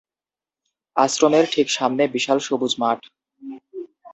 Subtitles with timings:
[0.95, 2.99] আশ্রমের ঠিক সামনে বিশাল সবুজ মাঠ।